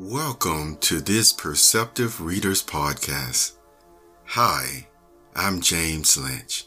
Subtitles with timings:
[0.00, 3.56] Welcome to this Perceptive Readers Podcast.
[4.26, 4.86] Hi,
[5.34, 6.66] I'm James Lynch.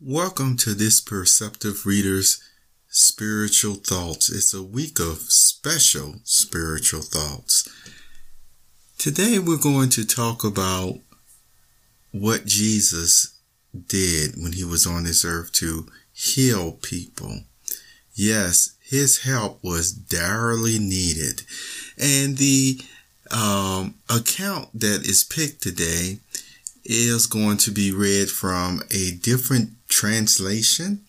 [0.00, 2.42] Welcome to this Perceptive Readers
[2.88, 4.30] Spiritual Thoughts.
[4.30, 7.68] It's a week of special spiritual thoughts.
[8.98, 10.98] Today we're going to talk about
[12.10, 13.38] what Jesus
[13.86, 17.42] did when he was on this earth to heal people.
[18.12, 21.40] Yes, his help was direly needed.
[21.98, 22.78] And the
[23.34, 26.18] um, account that is picked today
[26.84, 31.00] is going to be read from a different translation.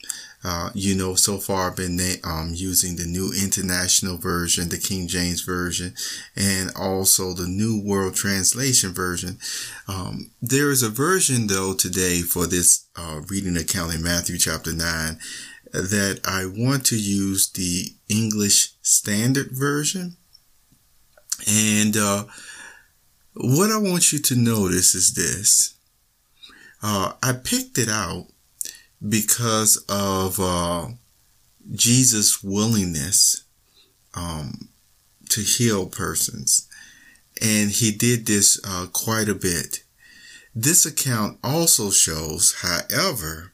[0.46, 5.10] Uh, you know, so far I've been um, using the New International Version, the King
[5.10, 5.94] James Version,
[6.38, 9.38] and also the New World Translation Version.
[9.90, 14.72] Um, there is a version, though, today for this uh, reading account in Matthew chapter
[14.72, 15.18] 9
[15.74, 20.18] that I want to use the English Standard Version.
[21.48, 22.26] And uh,
[23.34, 25.76] what I want you to notice is this.
[26.82, 28.28] Uh, I picked it out
[29.08, 30.90] because of uh,
[31.72, 33.44] Jesus' willingness
[34.14, 34.70] um,
[35.30, 36.68] to heal persons.
[37.42, 39.84] And he did this uh, quite a bit.
[40.54, 43.54] This account also shows, however,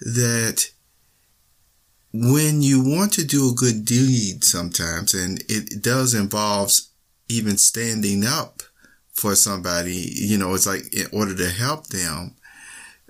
[0.00, 0.70] that
[2.12, 6.70] when you want to do a good deed sometimes, and it does involve
[7.28, 8.62] even standing up
[9.12, 12.34] for somebody, you know, it's like in order to help them,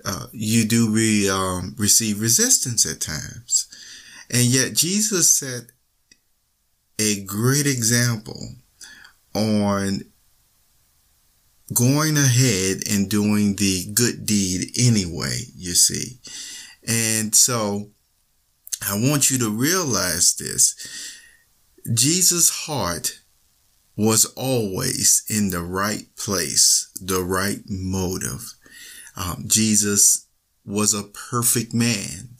[0.05, 3.67] uh, you do re, um, receive resistance at times.
[4.29, 5.63] And yet Jesus set
[6.99, 8.39] a great example
[9.33, 10.01] on
[11.73, 16.19] going ahead and doing the good deed anyway, you see.
[16.87, 17.89] And so
[18.89, 20.75] I want you to realize this.
[21.93, 23.19] Jesus' heart
[23.95, 28.53] was always in the right place, the right motive.
[29.15, 30.27] Um, Jesus
[30.65, 32.35] was a perfect man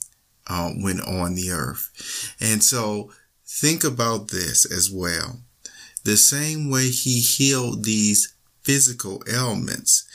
[0.46, 2.34] uh, when on the earth.
[2.40, 3.12] And so
[3.46, 5.40] think about this as well.
[6.04, 10.06] The same way he healed these physical ailments,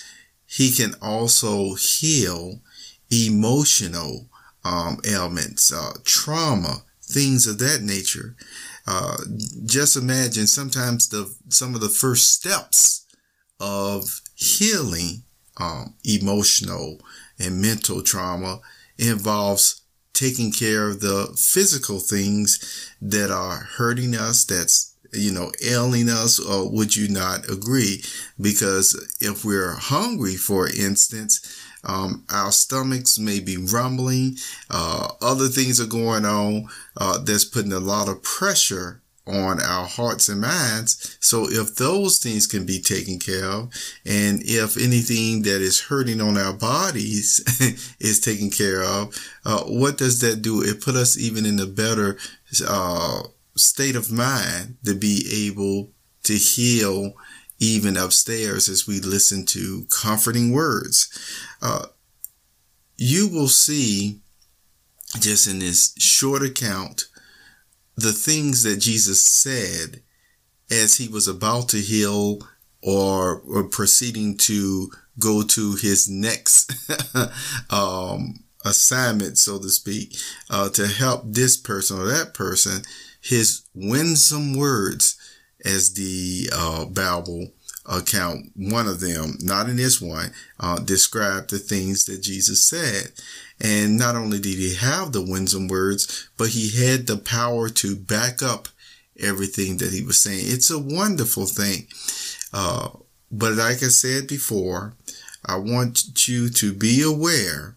[0.45, 2.59] he can also heal
[3.09, 4.28] emotional
[4.63, 8.35] um, ailments, uh, trauma, things of that nature.
[8.87, 9.17] Uh,
[9.65, 13.05] just imagine sometimes the some of the first steps
[13.59, 15.23] of healing
[15.57, 16.99] um, emotional
[17.37, 18.59] and mental trauma
[18.97, 19.81] involves
[20.13, 26.39] taking care of the physical things that are hurting us, that's you know, ailing us,
[26.39, 28.03] or would you not agree?
[28.39, 31.41] Because if we're hungry, for instance,
[31.83, 34.37] um, our stomachs may be rumbling.
[34.69, 36.67] Uh, other things are going on
[36.97, 41.17] uh, that's putting a lot of pressure on our hearts and minds.
[41.19, 43.71] So if those things can be taken care of,
[44.05, 49.97] and if anything that is hurting on our bodies is taken care of, uh, what
[49.97, 50.63] does that do?
[50.63, 52.17] It put us even in a better
[52.67, 53.23] uh,
[53.55, 55.91] state of mind to be able
[56.23, 57.13] to heal
[57.59, 61.09] even upstairs as we listen to comforting words.
[61.61, 61.87] Uh,
[62.97, 64.19] you will see
[65.19, 67.05] just in this short account
[67.95, 70.01] the things that Jesus said
[70.71, 72.39] as he was about to heal
[72.81, 74.89] or, or proceeding to
[75.19, 76.71] go to his next
[77.69, 80.15] um, assignment, so to speak,
[80.49, 82.83] uh, to help this person or that person,
[83.21, 85.18] his winsome words
[85.65, 87.51] as the uh, Bible
[87.85, 93.11] account, one of them, not in this one, uh, described the things that Jesus said.
[93.61, 97.95] And not only did he have the winsome words, but he had the power to
[97.95, 98.67] back up
[99.19, 100.43] everything that he was saying.
[100.43, 101.87] It's a wonderful thing.
[102.53, 102.89] Uh,
[103.31, 104.93] but like I said before,
[105.45, 107.75] I want you to be aware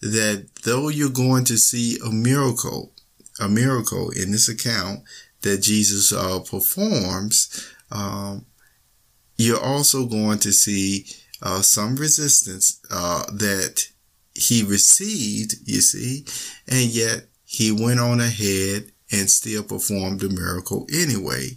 [0.00, 2.92] that though you're going to see a miracle,
[3.40, 5.00] a miracle in this account
[5.42, 8.46] that Jesus uh, performs, um,
[9.36, 11.06] you're also going to see
[11.42, 13.88] uh, some resistance uh, that
[14.34, 16.24] he received, you see,
[16.68, 21.50] and yet he went on ahead and still performed the miracle anyway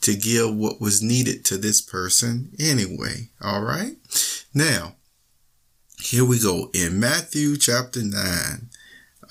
[0.00, 3.28] to give what was needed to this person anyway.
[3.40, 3.96] All right.
[4.54, 4.96] Now,
[6.00, 8.70] here we go in Matthew chapter 9,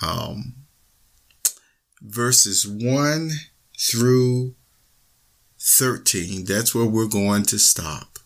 [0.02, 0.54] um,
[2.02, 3.31] verses 1
[3.81, 4.54] through
[5.60, 6.45] 13.
[6.45, 8.19] That's where we're going to stop.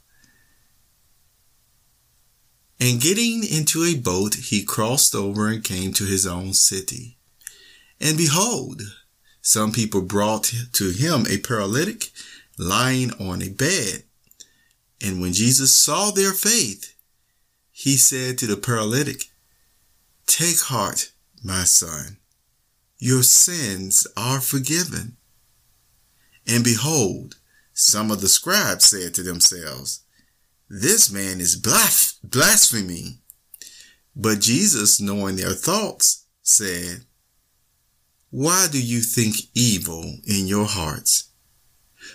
[2.80, 7.18] And getting into a boat, he crossed over and came to his own city.
[8.02, 8.81] And behold,
[9.46, 12.10] Some people brought to him a paralytic
[12.57, 14.02] lying on a bed.
[15.00, 16.96] And when Jesus saw their faith,
[17.72, 19.25] he said to the paralytic,
[20.25, 21.12] Take heart,
[21.44, 22.18] my son,
[22.98, 25.18] your sins are forgiven.
[26.47, 27.36] And behold,
[27.74, 30.03] some of the scribes said to themselves,
[30.69, 33.19] This man is blaspheming.
[34.15, 37.01] But Jesus, knowing their thoughts, said,
[38.30, 41.30] Why do you think evil in your hearts?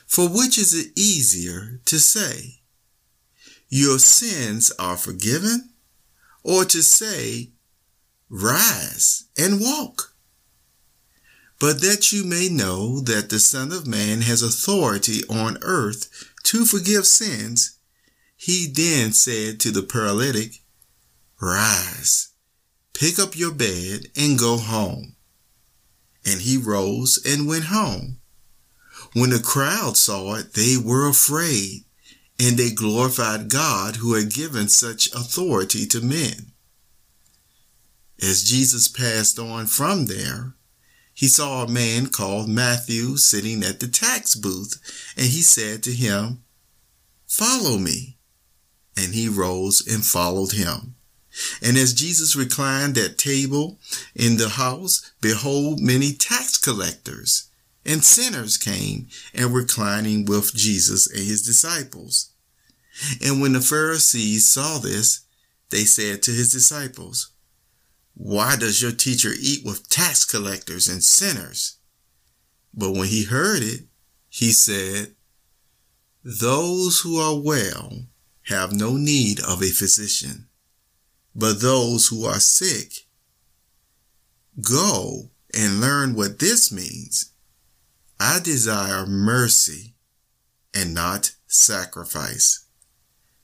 [0.06, 2.60] For which is it easier to say,
[3.68, 5.70] Your sins are forgiven,
[6.42, 7.50] or to say,
[8.28, 10.09] Rise and walk?
[11.60, 16.64] But that you may know that the Son of Man has authority on earth to
[16.64, 17.76] forgive sins,
[18.34, 20.62] he then said to the paralytic,
[21.38, 22.30] Rise,
[22.94, 25.16] pick up your bed, and go home.
[26.24, 28.20] And he rose and went home.
[29.12, 31.84] When the crowd saw it, they were afraid,
[32.38, 36.52] and they glorified God who had given such authority to men.
[38.22, 40.54] As Jesus passed on from there,
[41.20, 44.80] he saw a man called Matthew sitting at the tax booth,
[45.18, 46.42] and he said to him,
[47.26, 48.16] Follow me.
[48.96, 50.94] And he rose and followed him.
[51.60, 53.78] And as Jesus reclined at table
[54.16, 57.50] in the house, behold, many tax collectors
[57.84, 62.30] and sinners came and were reclining with Jesus and his disciples.
[63.22, 65.20] And when the Pharisees saw this,
[65.68, 67.30] they said to his disciples,
[68.14, 71.78] Why does your teacher eat with tax collectors and sinners?
[72.74, 73.86] But when he heard it,
[74.28, 75.14] he said,
[76.22, 78.06] Those who are well
[78.44, 80.48] have no need of a physician
[81.34, 83.06] but those who are sick.
[84.60, 87.32] Go and learn what this means.
[88.18, 89.94] I desire mercy
[90.74, 92.66] and not sacrifice.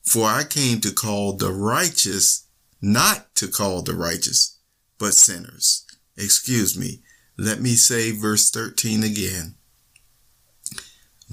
[0.03, 2.47] For I came to call the righteous,
[2.81, 4.56] not to call the righteous,
[4.99, 5.85] but sinners.
[6.17, 7.03] Excuse me.
[7.37, 9.57] Let me say verse 13 again.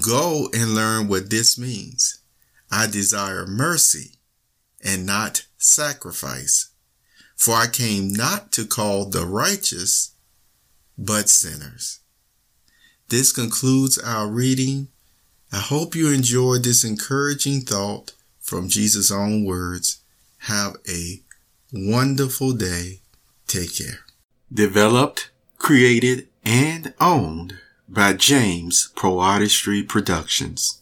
[0.02, 2.20] Go and learn what this means.
[2.72, 4.18] I desire mercy
[4.84, 6.72] and not sacrifice.
[7.36, 10.16] For I came not to call the righteous,
[10.98, 12.00] but sinners.
[13.10, 14.88] This concludes our reading.
[15.52, 20.00] I hope you enjoyed this encouraging thought from Jesus' own words.
[20.40, 21.22] Have a
[21.72, 23.03] wonderful day.
[23.54, 24.00] Take care.
[24.52, 25.30] Developed,
[25.60, 30.82] created, and owned by James PoeArtistry Productions.